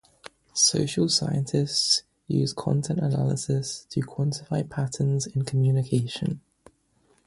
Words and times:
Social 0.55 1.09
scientists 1.09 2.01
use 2.27 2.53
content 2.53 2.97
analysis 3.01 3.85
to 3.91 4.01
quantify 4.01 4.67
patterns 4.67 5.27
in 5.27 5.45
communication. 5.45 6.41